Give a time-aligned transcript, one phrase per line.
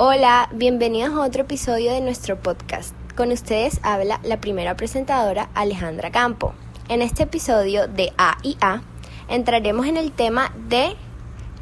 [0.00, 2.94] Hola, bienvenidos a otro episodio de nuestro podcast.
[3.16, 6.54] Con ustedes habla la primera presentadora Alejandra Campo.
[6.88, 8.82] En este episodio de A y A
[9.28, 10.94] entraremos en el tema de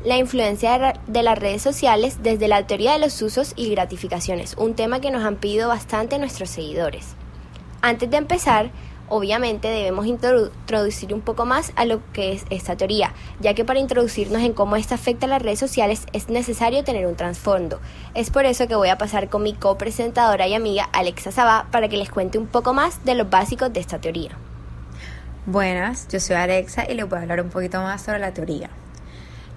[0.04, 4.74] la influencia de las redes sociales desde la teoría de los usos y gratificaciones, un
[4.74, 7.14] tema que nos han pedido bastante nuestros seguidores.
[7.80, 8.70] Antes de empezar,
[9.08, 13.80] obviamente debemos introducir un poco más a lo que es esta teoría, ya que para
[13.80, 17.80] introducirnos en cómo esta afecta a las redes sociales es necesario tener un trasfondo.
[18.14, 21.88] Es por eso que voy a pasar con mi copresentadora y amiga Alexa Sabá para
[21.88, 24.30] que les cuente un poco más de los básicos de esta teoría.
[25.46, 28.70] Buenas, yo soy Alexa y les voy a hablar un poquito más sobre la teoría.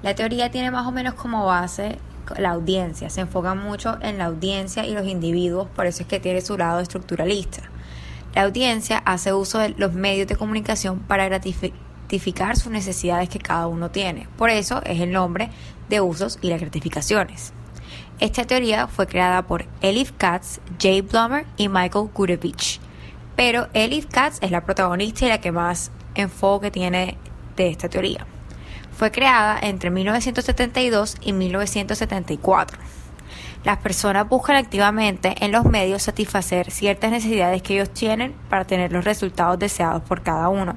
[0.04, 1.98] La teoría tiene más o menos como base
[2.38, 6.20] la audiencia, se enfoca mucho en la audiencia y los individuos, por eso es que
[6.20, 7.64] tiene su lado estructuralista.
[8.36, 13.68] La audiencia hace uso de los medios de comunicación para gratificar sus necesidades que cada
[13.68, 14.28] uno tiene.
[14.38, 15.50] Por eso es el nombre
[15.90, 17.54] de usos y las gratificaciones.
[18.20, 22.80] Esta teoría fue creada por Elif Katz, Jay Blummer y Michael Gurevich.
[23.36, 27.18] Pero Elif Katz es la protagonista y la que más enfoque tiene
[27.56, 28.28] de esta teoría.
[28.96, 32.78] Fue creada entre 1972 y 1974
[33.64, 38.94] las personas buscan activamente en los medios satisfacer ciertas necesidades que ellos tienen para tener
[38.94, 40.76] los resultados deseados por cada uno.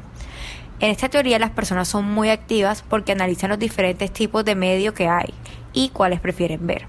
[0.81, 4.95] En esta teoría las personas son muy activas porque analizan los diferentes tipos de medios
[4.95, 5.33] que hay
[5.73, 6.87] y cuáles prefieren ver.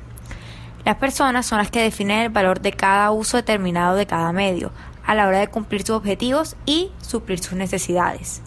[0.84, 4.72] Las personas son las que definen el valor de cada uso determinado de cada medio
[5.06, 8.42] a la hora de cumplir sus objetivos y suplir sus necesidades.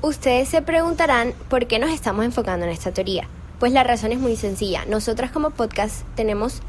[0.00, 3.28] Ustedes se preguntarán por qué nos estamos enfocando en esta teoría.
[3.58, 4.84] Pues la razón es muy sencilla.
[4.86, 6.60] Nosotras como podcast tenemos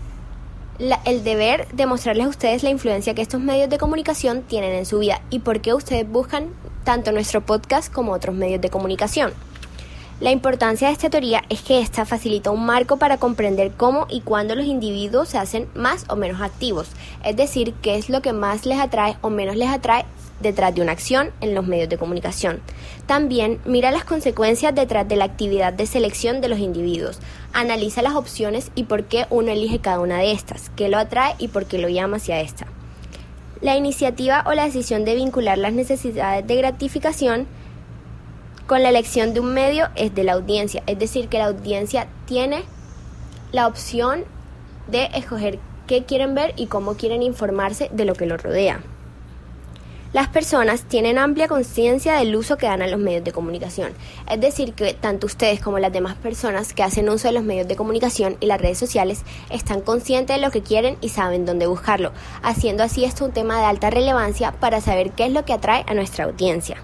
[1.05, 4.85] el deber de mostrarles a ustedes la influencia que estos medios de comunicación tienen en
[4.85, 6.49] su vida y por qué ustedes buscan
[6.83, 9.33] tanto nuestro podcast como otros medios de comunicación.
[10.19, 14.21] La importancia de esta teoría es que esta facilita un marco para comprender cómo y
[14.21, 16.87] cuándo los individuos se hacen más o menos activos,
[17.23, 20.05] es decir, qué es lo que más les atrae o menos les atrae
[20.39, 22.61] detrás de una acción en los medios de comunicación.
[23.05, 27.19] También mira las consecuencias detrás de la actividad de selección de los individuos.
[27.53, 31.35] Analiza las opciones y por qué uno elige cada una de estas, qué lo atrae
[31.39, 32.67] y por qué lo llama hacia esta.
[33.61, 37.47] La iniciativa o la decisión de vincular las necesidades de gratificación
[38.67, 42.07] con la elección de un medio es de la audiencia, es decir, que la audiencia
[42.25, 42.63] tiene
[43.51, 44.25] la opción
[44.87, 48.81] de escoger qué quieren ver y cómo quieren informarse de lo que los rodea.
[50.13, 53.91] Las personas tienen amplia conciencia del uso que dan a los medios de comunicación,
[54.31, 57.67] es decir, que tanto ustedes como las demás personas que hacen uso de los medios
[57.67, 61.67] de comunicación y las redes sociales están conscientes de lo que quieren y saben dónde
[61.67, 65.51] buscarlo, haciendo así esto un tema de alta relevancia para saber qué es lo que
[65.51, 66.77] atrae a nuestra audiencia.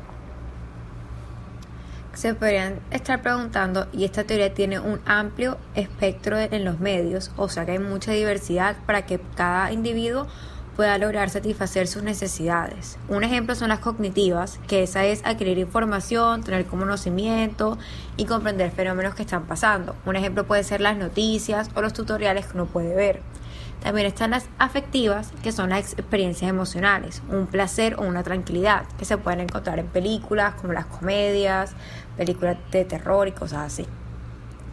[2.14, 7.48] Se podrían estar preguntando, y esta teoría tiene un amplio espectro en los medios, o
[7.48, 10.28] sea que hay mucha diversidad para que cada individuo
[10.76, 12.98] pueda lograr satisfacer sus necesidades.
[13.08, 17.78] Un ejemplo son las cognitivas, que esa es adquirir información, tener conocimiento
[18.18, 19.96] y comprender fenómenos que están pasando.
[20.06, 23.22] Un ejemplo puede ser las noticias o los tutoriales que uno puede ver.
[23.82, 29.06] También están las afectivas, que son las experiencias emocionales, un placer o una tranquilidad, que
[29.06, 31.74] se pueden encontrar en películas como las comedias,
[32.16, 33.86] películas de terror y cosas así.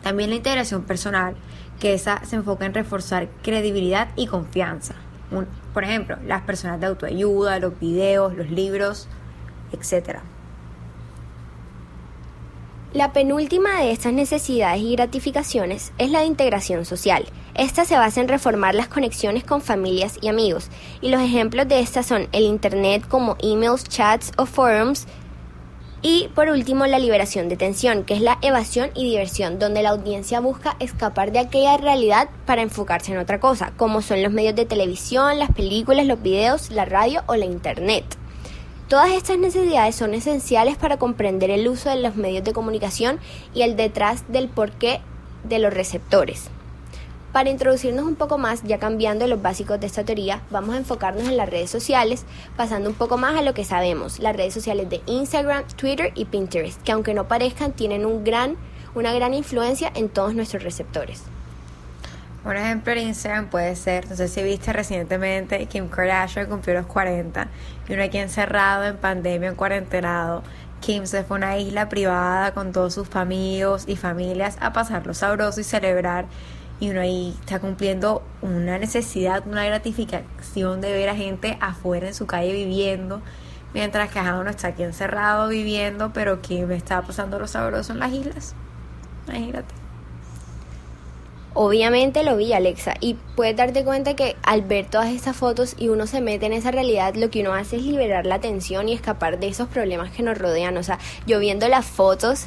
[0.03, 1.35] También la integración personal,
[1.81, 4.95] que esa se enfoca en reforzar credibilidad y confianza
[5.73, 9.09] por ejemplo, las personas de autoayuda, los videos, los libros,
[9.73, 10.19] etc.
[12.93, 17.25] La penúltima de estas necesidades y gratificaciones es la de integración social.
[17.55, 20.71] Esta se basa en reformar las conexiones con familias y amigos,
[21.01, 25.07] y los ejemplos de estas son el Internet como emails, chats o forums,
[26.03, 29.91] y por último, la liberación de tensión, que es la evasión y diversión, donde la
[29.91, 34.57] audiencia busca escapar de aquella realidad para enfocarse en otra cosa, como son los medios
[34.57, 38.05] de televisión, las películas, los videos, la radio o la internet.
[38.89, 43.21] Todas estas necesidades son esenciales para comprender el uso de los medios de comunicación
[43.55, 45.01] y el detrás del porqué
[45.45, 46.51] de los receptores.
[47.33, 51.29] Para introducirnos un poco más, ya cambiando los básicos de esta teoría, vamos a enfocarnos
[51.29, 52.25] en las redes sociales,
[52.57, 56.25] pasando un poco más a lo que sabemos, las redes sociales de Instagram, Twitter y
[56.25, 58.57] Pinterest, que aunque no parezcan, tienen un gran,
[58.97, 61.23] una gran influencia en todos nuestros receptores.
[62.45, 66.87] Un ejemplo en Instagram puede ser, no sé si viste recientemente, Kim Kardashian cumplió los
[66.87, 67.47] 40
[67.89, 70.43] y uno aquí encerrado en pandemia, en cuarentenado.
[70.81, 75.15] Kim se fue a una isla privada con todos sus amigos y familias a pasarlo
[75.15, 76.25] sabroso y celebrar
[76.81, 82.15] y uno ahí está cumpliendo una necesidad, una gratificación de ver a gente afuera en
[82.15, 83.21] su calle viviendo,
[83.75, 87.99] mientras que uno está aquí encerrado viviendo, pero que me está pasando lo sabroso en
[87.99, 88.55] las islas.
[89.29, 89.75] Imagínate.
[91.53, 95.89] Obviamente lo vi, Alexa, y puedes darte cuenta que al ver todas estas fotos y
[95.89, 98.93] uno se mete en esa realidad, lo que uno hace es liberar la tensión y
[98.93, 100.77] escapar de esos problemas que nos rodean.
[100.77, 102.47] O sea, yo viendo las fotos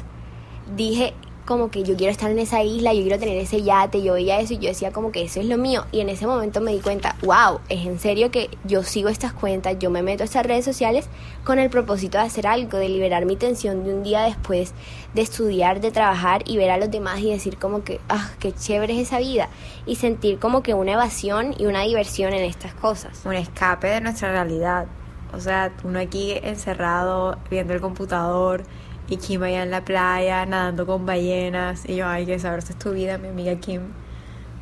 [0.74, 1.12] dije,
[1.44, 4.40] como que yo quiero estar en esa isla, yo quiero tener ese yate, yo veía
[4.40, 5.84] eso y yo decía como que eso es lo mío.
[5.92, 9.32] Y en ese momento me di cuenta, wow, es en serio que yo sigo estas
[9.32, 11.08] cuentas, yo me meto a estas redes sociales
[11.44, 14.72] con el propósito de hacer algo, de liberar mi tensión de un día después,
[15.12, 18.52] de estudiar, de trabajar y ver a los demás y decir como que, ah, qué
[18.52, 19.48] chévere es esa vida.
[19.86, 23.20] Y sentir como que una evasión y una diversión en estas cosas.
[23.24, 24.86] Un escape de nuestra realidad.
[25.34, 28.64] O sea, uno aquí encerrado, viendo el computador
[29.08, 32.78] y Kim allá en la playa nadando con ballenas y yo, ay, qué sabrosa es
[32.78, 33.82] tu vida, mi amiga Kim,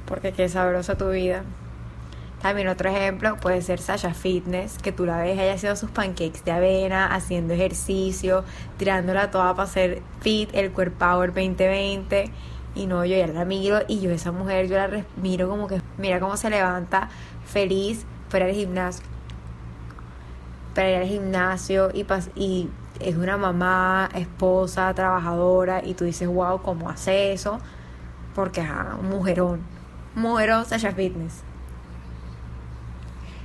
[0.07, 1.45] porque qué sabrosa tu vida.
[2.43, 6.45] También otro ejemplo puede ser Sasha Fitness, que tú la ves, ella haciendo sus pancakes
[6.45, 8.43] de avena, haciendo ejercicio,
[8.79, 12.33] tirándola toda para hacer fit, el Core Power 2020.
[12.75, 15.81] Y no, yo ya la miro y yo esa mujer, yo la miro como que,
[15.99, 17.11] mira cómo se levanta
[17.47, 19.05] feliz para el gimnasio.
[20.75, 22.05] Para ir al gimnasio y,
[22.35, 22.69] y
[23.05, 27.59] es una mamá, esposa, trabajadora y tú dices, wow, ¿cómo hace eso?
[28.35, 28.69] Porque es
[29.01, 29.61] un mujerón,
[30.15, 31.43] mujerón Sasha Fitness.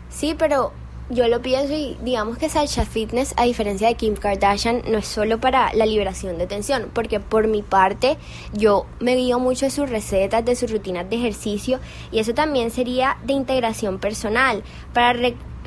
[0.10, 0.72] Sí, pero
[1.10, 5.08] yo lo pienso y digamos que Sasha Fitness, a diferencia de Kim Kardashian, no es
[5.08, 8.18] solo para la liberación de tensión, porque por mi parte
[8.52, 11.80] yo me guío mucho de sus recetas, de sus rutinas de ejercicio
[12.12, 14.64] y eso también sería de integración personal,
[14.94, 15.14] para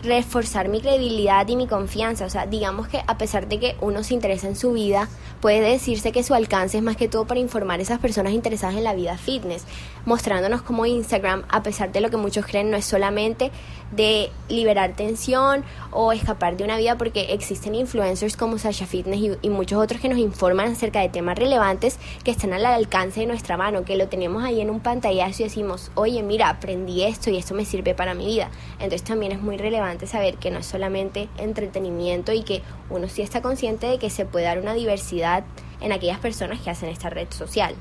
[0.02, 2.25] reforzar mi credibilidad y mi confianza.
[2.25, 5.08] O sea, digamos que a pesar de que uno se interesa en su vida,
[5.41, 8.76] puede decirse que su alcance es más que todo para informar a esas personas interesadas
[8.76, 9.64] en la vida fitness,
[10.05, 13.50] mostrándonos como Instagram, a pesar de lo que muchos creen, no es solamente
[13.91, 19.32] de liberar tensión o escapar de una vida, porque existen influencers como Sasha Fitness y,
[19.43, 23.26] y muchos otros que nos informan acerca de temas relevantes que están al alcance de
[23.26, 27.31] nuestra mano, que lo tenemos ahí en un pantallazo y decimos, oye, mira, aprendí esto
[27.31, 28.50] y esto me sirve para mi vida.
[28.75, 33.22] Entonces también es muy relevante saber que no es solamente entretenimiento y que uno sí
[33.22, 35.44] está consciente de que se puede dar una diversidad
[35.81, 37.75] en aquellas personas que hacen esta red social.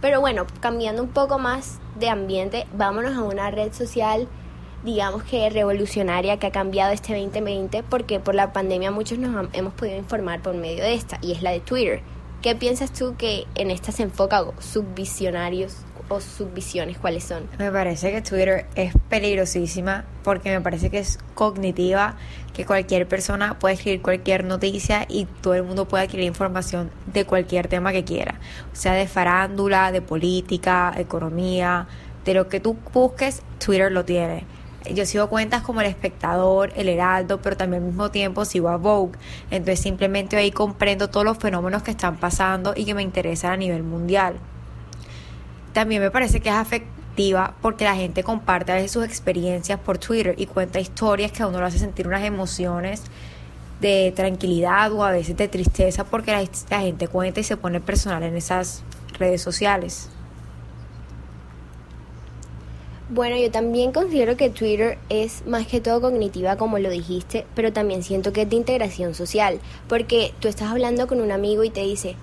[0.00, 4.28] Pero bueno, cambiando un poco más de ambiente, vámonos a una red social
[4.82, 9.74] digamos que revolucionaria que ha cambiado este 2020 porque por la pandemia muchos nos hemos
[9.74, 12.02] podido informar por medio de esta y es la de Twitter.
[12.42, 17.44] ¿Qué piensas tú que en esta se enfoca subvisionarios o subvisiones cuáles son?
[17.58, 22.16] Me parece que Twitter es peligrosísima porque me parece que es cognitiva,
[22.52, 27.24] que cualquier persona puede escribir cualquier noticia y todo el mundo puede adquirir información de
[27.24, 28.34] cualquier tema que quiera,
[28.72, 31.86] o sea, de farándula, de política, economía,
[32.24, 34.44] de lo que tú busques, Twitter lo tiene
[34.94, 38.76] yo sigo cuentas como El Espectador, El Heraldo, pero también al mismo tiempo sigo a
[38.76, 39.18] Vogue.
[39.50, 43.56] Entonces simplemente ahí comprendo todos los fenómenos que están pasando y que me interesan a
[43.56, 44.36] nivel mundial.
[45.72, 49.98] También me parece que es afectiva porque la gente comparte a veces sus experiencias por
[49.98, 53.02] Twitter y cuenta historias que a uno lo hace sentir unas emociones
[53.80, 57.80] de tranquilidad o a veces de tristeza porque la, la gente cuenta y se pone
[57.80, 58.82] personal en esas
[59.18, 60.08] redes sociales.
[63.12, 67.72] Bueno, yo también considero que Twitter es más que todo cognitiva, como lo dijiste, pero
[67.72, 69.58] también siento que es de integración social,
[69.88, 72.14] porque tú estás hablando con un amigo y te dice,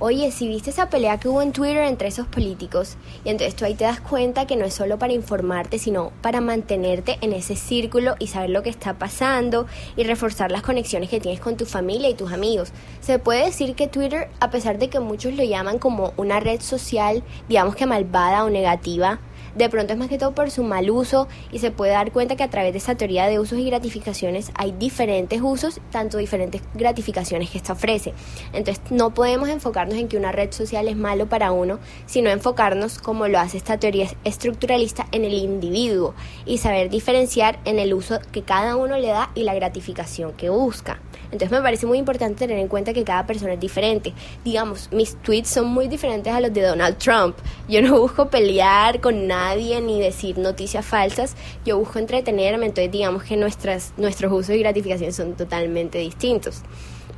[0.00, 3.64] oye, si viste esa pelea que hubo en Twitter entre esos políticos, y entonces tú
[3.64, 7.56] ahí te das cuenta que no es solo para informarte, sino para mantenerte en ese
[7.56, 11.66] círculo y saber lo que está pasando y reforzar las conexiones que tienes con tu
[11.66, 12.72] familia y tus amigos.
[13.00, 16.60] Se puede decir que Twitter, a pesar de que muchos lo llaman como una red
[16.60, 19.20] social, digamos que malvada o negativa,
[19.58, 22.36] de pronto es más que todo por su mal uso y se puede dar cuenta
[22.36, 26.62] que a través de esa teoría de usos y gratificaciones hay diferentes usos, tanto diferentes
[26.74, 28.14] gratificaciones que esta ofrece.
[28.52, 32.98] Entonces no podemos enfocarnos en que una red social es malo para uno, sino enfocarnos,
[32.98, 36.14] como lo hace esta teoría estructuralista, en el individuo
[36.46, 40.50] y saber diferenciar en el uso que cada uno le da y la gratificación que
[40.50, 41.00] busca.
[41.24, 44.14] Entonces me parece muy importante tener en cuenta que cada persona es diferente.
[44.44, 47.36] Digamos, mis tweets son muy diferentes a los de Donald Trump.
[47.68, 51.36] Yo no busco pelear con nadie ni decir noticias falsas.
[51.64, 52.66] Yo busco entretenerme.
[52.66, 56.62] Entonces digamos que nuestras, nuestros usos y gratificaciones son totalmente distintos.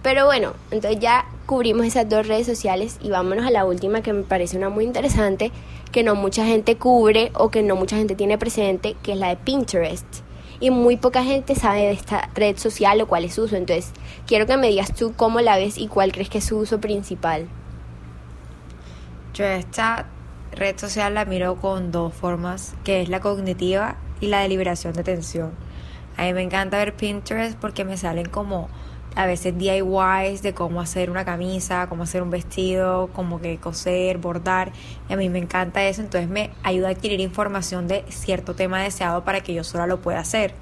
[0.03, 4.13] Pero bueno, entonces ya cubrimos esas dos redes sociales y vámonos a la última que
[4.13, 5.53] me parece una muy interesante,
[5.93, 9.29] que no mucha gente cubre o que no mucha gente tiene presente, que es la
[9.29, 10.07] de Pinterest
[10.61, 13.57] y muy poca gente sabe de esta red social o cuál es su uso.
[13.57, 13.93] Entonces,
[14.27, 16.81] quiero que me digas tú cómo la ves y cuál crees que es su uso
[16.81, 17.49] principal.
[19.35, 20.07] Yo esta
[20.53, 24.93] red social la miro con dos formas, que es la cognitiva y la de liberación
[24.93, 25.53] de tensión.
[26.17, 28.69] A mí me encanta ver Pinterest porque me salen como
[29.17, 34.19] a veces DIYs de cómo hacer una camisa, cómo hacer un vestido, como que coser,
[34.19, 34.73] bordar.
[35.09, 38.83] Y a mí me encanta eso, entonces me ayuda a adquirir información de cierto tema
[38.83, 40.55] deseado para que yo sola lo pueda hacer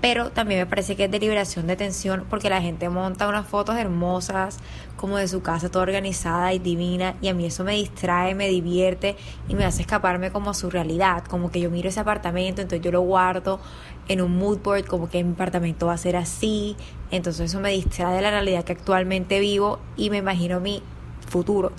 [0.00, 3.46] pero también me parece que es de liberación de tensión porque la gente monta unas
[3.46, 4.58] fotos hermosas
[4.96, 8.48] como de su casa toda organizada y divina y a mí eso me distrae, me
[8.48, 9.16] divierte
[9.48, 12.84] y me hace escaparme como a su realidad, como que yo miro ese apartamento, entonces
[12.84, 13.60] yo lo guardo
[14.08, 16.76] en un mood board como que mi apartamento va a ser así,
[17.10, 20.82] entonces eso me distrae de la realidad que actualmente vivo y me imagino mi
[21.28, 21.72] futuro.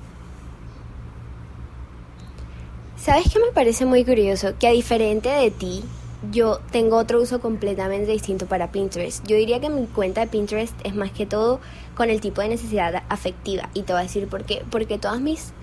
[2.98, 4.58] ¿Sabes qué me parece muy curioso?
[4.60, 5.84] Que a diferente de ti,
[6.32, 9.26] yo tengo otro uso completamente distinto para Pinterest.
[9.28, 11.60] Yo diría que mi cuenta de Pinterest es más que todo
[11.96, 13.70] con el tipo de necesidad afectiva.
[13.74, 14.64] Y te voy a decir por qué.
[14.70, 15.54] Porque todas mis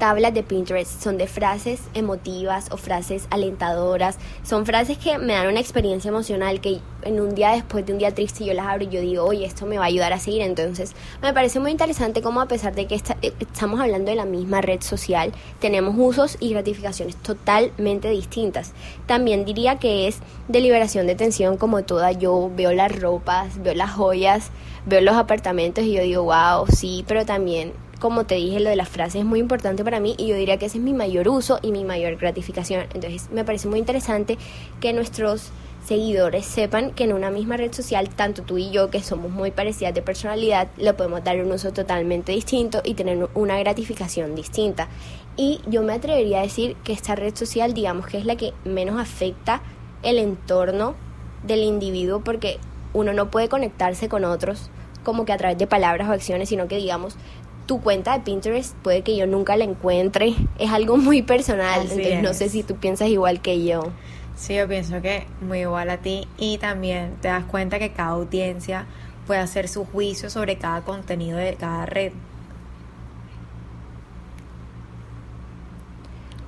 [0.00, 4.16] tablas de Pinterest son de frases emotivas o frases alentadoras.
[4.42, 7.98] Son frases que me dan una experiencia emocional que en un día después de un
[7.98, 10.18] día triste yo las abro y yo digo, oye, esto me va a ayudar a
[10.18, 10.40] seguir.
[10.40, 14.24] Entonces me parece muy interesante cómo a pesar de que eh, estamos hablando de la
[14.24, 18.72] misma red social, tenemos usos y gratificaciones totalmente distintas.
[19.04, 22.12] También diría que es de liberación de tensión como toda.
[22.12, 24.50] Yo veo las ropas, veo las joyas,
[24.86, 28.76] veo los apartamentos y yo digo, wow, sí, pero también como te dije, lo de
[28.76, 31.28] las frases es muy importante para mí y yo diría que ese es mi mayor
[31.28, 32.86] uso y mi mayor gratificación.
[32.94, 34.38] Entonces me parece muy interesante
[34.80, 35.50] que nuestros
[35.86, 39.50] seguidores sepan que en una misma red social, tanto tú y yo, que somos muy
[39.50, 44.88] parecidas de personalidad, le podemos dar un uso totalmente distinto y tener una gratificación distinta.
[45.36, 48.54] Y yo me atrevería a decir que esta red social, digamos que es la que
[48.64, 49.60] menos afecta
[50.02, 50.94] el entorno
[51.42, 52.58] del individuo porque
[52.94, 54.70] uno no puede conectarse con otros
[55.04, 57.16] como que a través de palabras o acciones, sino que digamos
[57.70, 60.34] tu cuenta de Pinterest puede que yo nunca la encuentre.
[60.58, 63.92] Es algo muy personal, entonces no sé si tú piensas igual que yo.
[64.34, 68.08] Sí, yo pienso que muy igual a ti y también te das cuenta que cada
[68.08, 68.86] audiencia
[69.24, 72.10] puede hacer su juicio sobre cada contenido de cada red.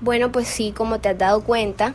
[0.01, 1.95] Bueno, pues sí, como te has dado cuenta,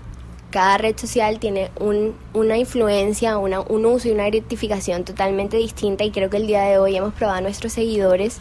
[0.52, 6.06] cada red social tiene un, una influencia, una, un uso y una identificación totalmente distinta
[6.06, 8.40] y creo que el día de hoy hemos probado a nuestros seguidores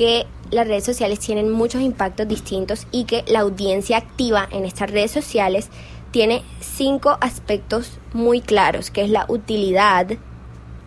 [0.00, 4.90] que las redes sociales tienen muchos impactos distintos y que la audiencia activa en estas
[4.90, 5.68] redes sociales
[6.10, 10.06] tiene cinco aspectos muy claros, que es la utilidad,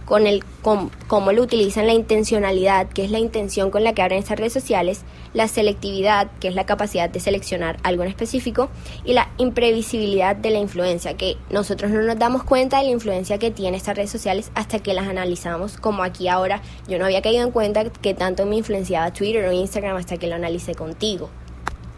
[0.05, 4.19] con el cómo lo utilizan, la intencionalidad, que es la intención con la que abren
[4.19, 5.01] estas redes sociales,
[5.33, 8.69] la selectividad, que es la capacidad de seleccionar algo en específico,
[9.03, 13.37] y la imprevisibilidad de la influencia, que nosotros no nos damos cuenta de la influencia
[13.37, 17.21] que tienen estas redes sociales hasta que las analizamos, como aquí ahora yo no había
[17.21, 21.29] caído en cuenta que tanto me influenciaba Twitter o Instagram hasta que lo analicé contigo.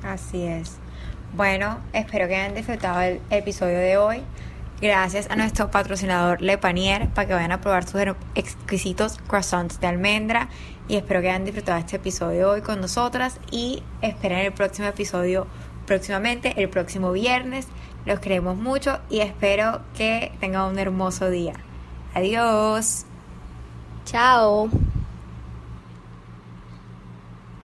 [0.04, 0.78] Así es.
[1.36, 4.22] Bueno, espero que hayan disfrutado el episodio de hoy.
[4.82, 8.02] Gracias a nuestro patrocinador Le Panier para que vayan a probar sus
[8.36, 10.50] exquisitos croissants de almendra.
[10.88, 13.40] Y espero que hayan disfrutado este episodio hoy con nosotras.
[13.52, 15.48] Y esperen el próximo episodio
[15.86, 17.68] próximamente, el próximo viernes.
[18.06, 21.54] Los queremos mucho y espero que tengan un hermoso día.
[22.14, 23.06] Adiós.
[24.04, 24.70] Chao.